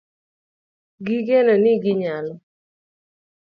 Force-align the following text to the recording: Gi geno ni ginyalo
Gi 1.05 1.17
geno 1.27 1.53
ni 1.63 1.73
ginyalo 1.83 2.33